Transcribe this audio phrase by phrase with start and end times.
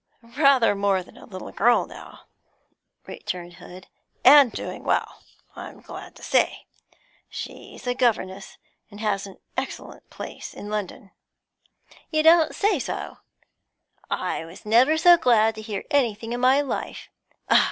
[0.35, 2.21] 'Rather more than a little girl now,'
[3.05, 3.85] returned Hood.
[4.25, 5.21] 'And doing well,
[5.55, 6.65] I'm glad to say.
[7.29, 8.57] She's a governess;
[8.97, 11.11] has an excellent place in London.'
[12.09, 13.17] 'You don't say so?
[14.09, 17.07] I never was so glad to hear anything in my life!